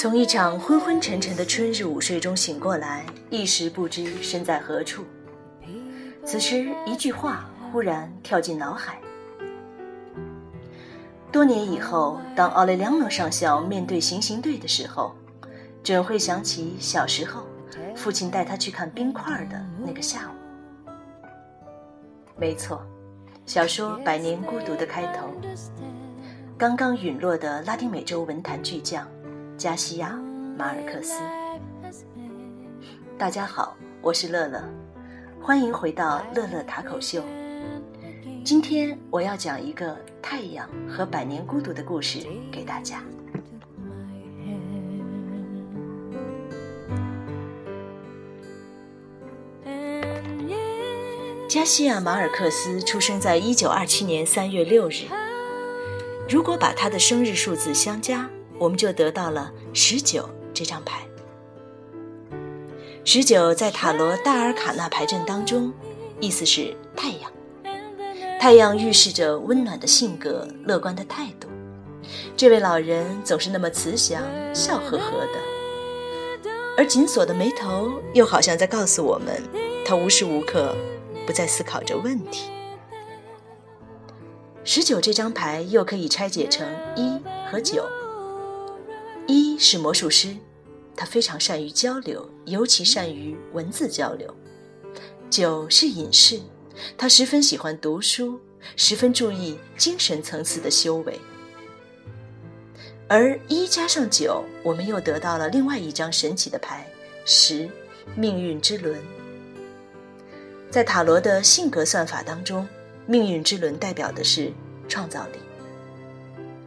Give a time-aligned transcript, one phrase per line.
[0.00, 5.04] 从一场昏昏沉沉的春日午睡中醒过来，一时不知身在何处。
[6.24, 8.98] 此时，一句话忽然跳进脑海。
[11.30, 15.14] 多年以后，当奥雷良诺上校面对行刑队的时候，
[15.82, 17.42] 准会想起小时候
[17.94, 20.90] 父亲带他去看冰块的那个下午。
[22.38, 22.82] 没错，
[23.44, 25.28] 小说《百年孤独》的开头，
[26.56, 29.06] 刚刚陨落的拉丁美洲文坛巨匠。
[29.60, 30.18] 加西亚·
[30.58, 31.20] 马尔克斯，
[33.18, 34.64] 大家好，我是乐乐，
[35.38, 37.22] 欢迎回到乐乐塔口秀。
[38.42, 43.02] 今天我要讲一个太阳和百年孤独的故事给大家。
[51.50, 55.04] 加西亚·马尔克斯出生在一九二七年三月六日。
[56.30, 58.30] 如果把他的生日数字相加，
[58.60, 61.00] 我们就得到了十九这张牌。
[63.06, 65.72] 十九在塔罗大尔卡纳牌阵当中，
[66.20, 67.32] 意思是太阳。
[68.38, 71.48] 太阳预示着温暖的性格、乐观的态度。
[72.36, 74.22] 这位老人总是那么慈祥、
[74.54, 79.42] 笑呵呵的，而紧锁的眉头又好像在告诉我们，
[79.86, 80.76] 他无时无刻
[81.26, 82.50] 不在思考着问题。
[84.64, 87.18] 十九这张牌又可以拆解成一
[87.50, 87.84] 和九。
[89.30, 90.36] 一是魔术师，
[90.96, 94.34] 他非常善于交流，尤其善于文字交流。
[95.30, 96.40] 九是隐士，
[96.98, 98.40] 他十分喜欢读书，
[98.74, 101.16] 十分注意精神层次的修为。
[103.06, 106.84] 而一加上九，我们又得到了另外一张神奇的牌——
[107.24, 107.68] 十，
[108.16, 109.00] 命运之轮。
[110.70, 112.66] 在塔罗的性格算法当中，
[113.06, 114.52] 命运之轮代表的是
[114.88, 115.38] 创造力，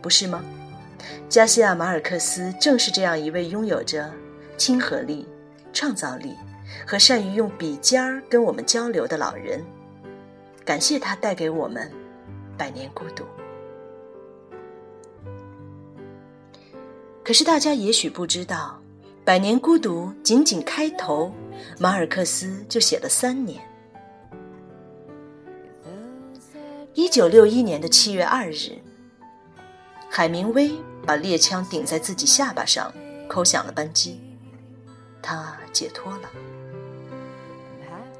[0.00, 0.42] 不是吗？
[1.28, 4.12] 加西亚·马尔克斯正是这样一位拥有着
[4.56, 5.26] 亲和力、
[5.72, 6.34] 创造力
[6.86, 9.64] 和善于用笔尖儿跟我们交流的老人。
[10.64, 11.90] 感谢他带给我们
[12.56, 13.24] 百年孤独。
[17.22, 18.80] 可是大家也许不知道，
[19.24, 21.32] 百年孤独仅仅开头，
[21.78, 23.60] 马尔克斯就写了三年。
[26.94, 28.78] 一九六一年的七月二日。
[30.16, 30.70] 海明威
[31.04, 32.90] 把猎枪顶在自己下巴上，
[33.28, 34.18] 扣响了扳机，
[35.20, 36.30] 他解脱了。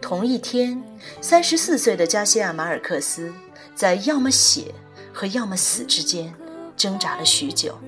[0.00, 0.82] 同一天，
[1.20, 3.30] 三十四岁的加西亚·马尔克斯
[3.74, 4.74] 在要么写
[5.12, 6.34] 和要么死之间
[6.78, 7.78] 挣扎了许久。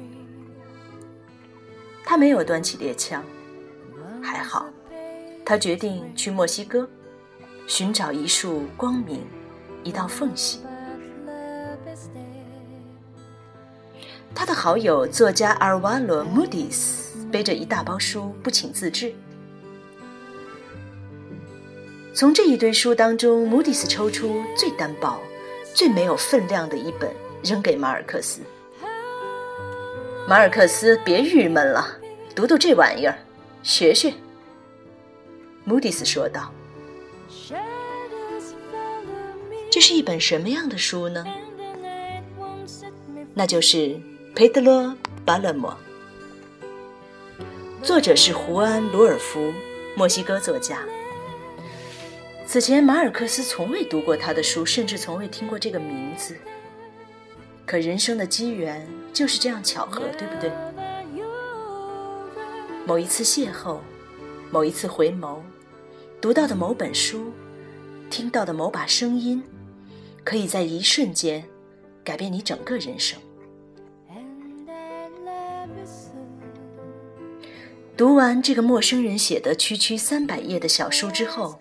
[2.04, 3.24] 他没有端起猎枪，
[4.22, 4.66] 还好，
[5.46, 6.86] 他决定去墨西哥
[7.66, 9.24] 寻找一束光明，
[9.82, 10.60] 一道缝隙。
[14.34, 19.14] 他的好友作家阿尔瓦罗·穆迪斯背着一大包书不请自至。
[22.12, 25.20] 从这一堆书当中，穆迪斯抽出最单薄、
[25.74, 27.10] 最没有分量的一本，
[27.42, 28.40] 扔给马尔克斯。
[30.28, 31.86] 马尔克斯，别郁闷了，
[32.34, 33.16] 读读这玩意儿，
[33.62, 34.12] 学学。
[35.64, 36.52] 穆迪斯说道
[39.70, 41.24] ：“这是一本什么样的书呢？
[43.32, 44.00] 那就是。”
[44.34, 44.82] 佩德罗·
[45.24, 45.72] 巴勒莫，
[47.84, 49.52] 作者是胡安·鲁尔夫，
[49.96, 50.80] 墨西哥作家。
[52.44, 56.36] 此前，马尔克斯从未读过他的书，甚至从未听过这个名字。
[57.64, 60.50] 可人生的机缘就是这样巧合，对不对？
[62.84, 63.78] 某一次邂逅，
[64.50, 65.38] 某一次回眸，
[66.20, 67.32] 读到的某本书，
[68.10, 69.40] 听到的某把声音，
[70.24, 71.44] 可以在一瞬间
[72.02, 73.16] 改变你整个人生。
[77.96, 81.58] 读完这个陌生人写的区区三百页的小书之后，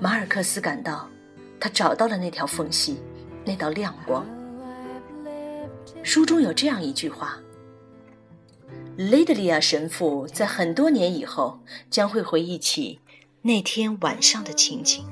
[0.00, 1.06] 马尔克斯感到，
[1.60, 2.96] 他找到了那条缝隙，
[3.44, 4.26] 那道亮光。
[6.02, 7.38] 书中有这样一句话
[8.96, 11.60] ：“雷德利亚神父在很多年以后
[11.90, 13.00] 将会回忆起
[13.42, 15.04] 那天晚上的情景。”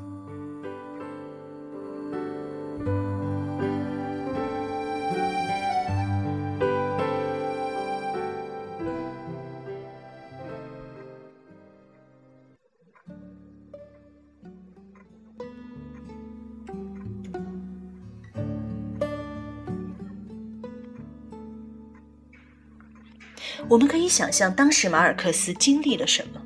[23.67, 26.41] 我们可以想象当时马尔克斯经历了什么。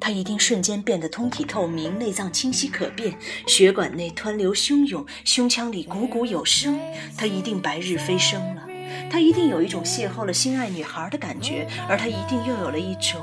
[0.00, 3.14] 他一定瞬间变得通体透明，内脏清晰可辨，
[3.46, 6.78] 血管内湍流汹涌，胸腔里汩汩有声。
[7.16, 8.62] 他一定白日飞升了，
[9.10, 13.20] 他一定有一种邂逅了心爱女孩的感觉，而他一定又有了一种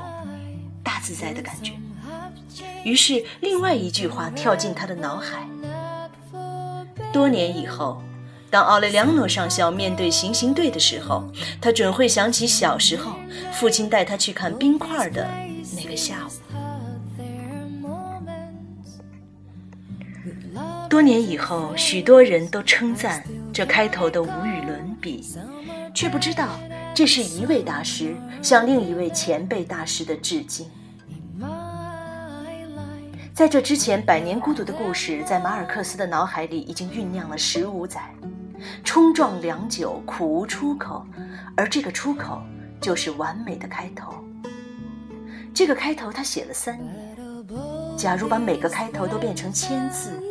[0.84, 1.72] 大自在的感觉。
[2.84, 5.48] 于是，另外一句话跳进他的脑海。
[7.12, 8.02] 多年以后，
[8.50, 11.28] 当奥雷良诺上校面对行刑队的时候，
[11.60, 13.12] 他准会想起小时候
[13.52, 15.28] 父亲带他去看冰块的
[15.76, 16.30] 那个下午。
[20.88, 23.22] 多年以后，许多人都称赞
[23.52, 25.22] 这开头的无与伦比，
[25.92, 26.48] 却不知道
[26.94, 30.66] 这是一位大师向另一位前辈大师的致敬。
[33.34, 38.00] 在这之前，《百年孤独》的故事在马尔克斯的脑海里已经酝酿了十五载，
[38.84, 41.06] 冲撞良久，苦无出口，
[41.56, 42.42] 而这个出口
[42.80, 44.14] 就是完美的开头。
[45.54, 47.16] 这个开头他写了三年，
[47.96, 50.22] 假如把每个开头都变成千字。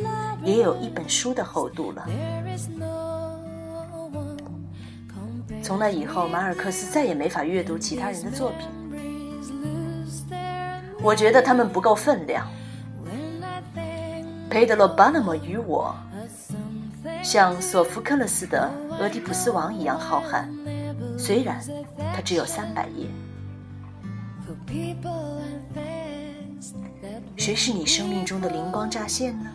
[0.44, 2.06] 也有一本书的厚度了。
[5.60, 8.68] 从那以后，马尔克斯再也没法阅读其他人的作品。
[11.02, 12.46] 我觉得他们不够分量。
[14.48, 15.92] 佩德罗·巴纳莫与我，
[17.22, 20.46] 像索福克勒斯的《俄狄浦斯王》一样浩瀚，
[21.18, 21.60] 虽然
[22.14, 23.08] 它只有三百页。
[27.36, 29.50] 谁是你生命中的灵光乍现呢？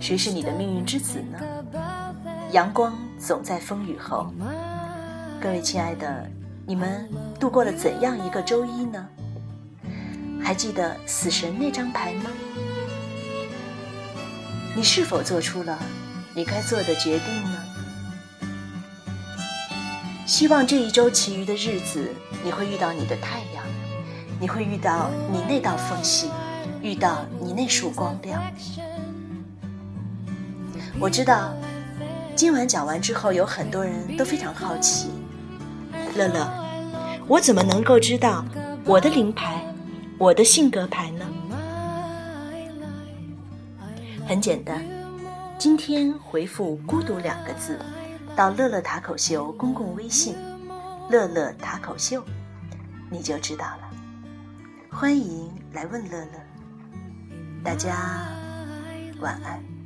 [0.00, 1.38] 谁是你的命运之子呢？
[2.50, 4.32] 阳光总在风雨后。
[5.40, 6.28] 各位亲爱的，
[6.66, 7.08] 你们
[7.38, 9.08] 度过了怎样一个周一呢？
[10.42, 12.30] 还记得死神那张牌吗？
[14.74, 15.78] 你是否做出了
[16.34, 17.62] 你该做的决定呢？
[20.26, 22.10] 希望这一周其余的日子，
[22.42, 23.62] 你会遇到你的太阳，
[24.40, 26.30] 你会遇到你那道缝隙，
[26.80, 28.42] 遇到你那束光亮。
[30.98, 31.52] 我知道，
[32.34, 35.10] 今晚讲完之后，有很多人都非常好奇。
[36.16, 36.50] 乐乐，
[37.26, 38.42] 我怎么能够知道
[38.84, 39.62] 我的灵牌、
[40.16, 41.26] 我的性格牌呢？
[44.26, 44.82] 很简单，
[45.58, 47.78] 今天回复“孤独”两个字，
[48.36, 50.36] 到乐乐塔口秀公共微信
[51.10, 52.24] “乐乐塔口秀”，
[53.10, 53.90] 你就知道了。
[54.90, 56.40] 欢迎来问乐乐。
[57.62, 58.26] 大家
[59.20, 59.81] 晚安。